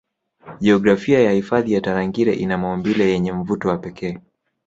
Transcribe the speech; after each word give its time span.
Jiografia 0.59 1.19
ya 1.19 1.31
hifadhi 1.31 1.73
ya 1.73 1.81
Tarangire 1.81 2.33
ina 2.33 2.57
maumbile 2.57 3.09
yenye 3.09 3.31
mvuto 3.33 3.69
wa 3.69 3.77
pekee 3.77 4.17